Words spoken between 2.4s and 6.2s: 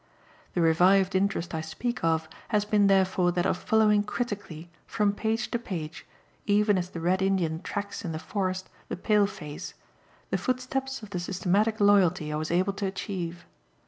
has been therefore that of following critically, from page to page,